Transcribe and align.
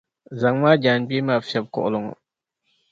Zaŋmi 0.39 0.67
a 0.71 0.81
jaangbee 0.83 1.25
maa 1.27 1.39
n-fiεbi 1.41 1.71
kuɣili 1.73 1.99
ŋɔ. 2.05 2.13